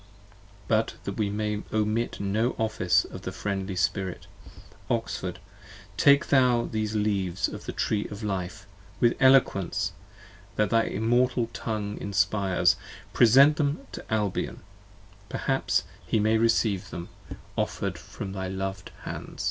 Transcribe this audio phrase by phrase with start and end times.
[0.67, 4.25] But that we may omit no office of the friendly spirit,
[4.87, 5.39] 30 Oxford,
[5.95, 8.65] take thou these leaves of the Tree of Life:
[8.99, 9.91] with eloquence,
[10.55, 12.77] That thy immortal tongue inspires,
[13.13, 14.61] present them to Albion:
[15.29, 17.09] Perhaps he may recieve them,
[17.55, 19.39] offer 'd from thy loved hands.